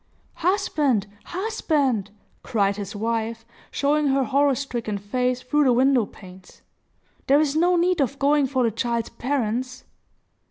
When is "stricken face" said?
4.55-5.43